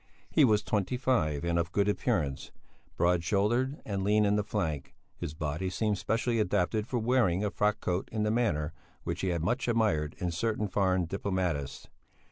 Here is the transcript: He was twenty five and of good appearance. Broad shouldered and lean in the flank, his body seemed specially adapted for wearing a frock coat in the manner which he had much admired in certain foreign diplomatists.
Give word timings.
He 0.31 0.43
was 0.43 0.63
twenty 0.63 0.97
five 0.97 1.45
and 1.45 1.59
of 1.59 1.71
good 1.71 1.87
appearance. 1.87 2.49
Broad 2.97 3.23
shouldered 3.23 3.79
and 3.85 4.03
lean 4.03 4.25
in 4.25 4.35
the 4.35 4.41
flank, 4.43 4.95
his 5.15 5.35
body 5.35 5.69
seemed 5.69 5.99
specially 5.99 6.39
adapted 6.39 6.87
for 6.87 6.97
wearing 6.97 7.43
a 7.45 7.51
frock 7.51 7.79
coat 7.81 8.09
in 8.11 8.23
the 8.23 8.31
manner 8.31 8.73
which 9.03 9.21
he 9.21 9.27
had 9.27 9.43
much 9.43 9.67
admired 9.67 10.15
in 10.17 10.31
certain 10.31 10.67
foreign 10.67 11.05
diplomatists. 11.05 11.87